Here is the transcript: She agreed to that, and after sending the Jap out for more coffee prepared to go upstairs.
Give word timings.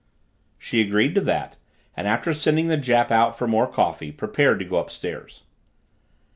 She 0.57 0.81
agreed 0.81 1.13
to 1.13 1.21
that, 1.21 1.57
and 1.95 2.07
after 2.07 2.33
sending 2.33 2.69
the 2.69 2.75
Jap 2.75 3.11
out 3.11 3.37
for 3.37 3.47
more 3.47 3.67
coffee 3.67 4.11
prepared 4.11 4.57
to 4.57 4.65
go 4.65 4.77
upstairs. 4.77 5.43